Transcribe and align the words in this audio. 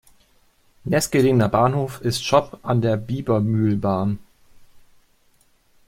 Nächstgelegener 0.83 1.47
Bahnhof 1.47 2.01
ist 2.01 2.25
Schopp 2.25 2.57
an 2.63 2.81
der 2.81 2.97
Biebermühlbahn. 2.97 4.17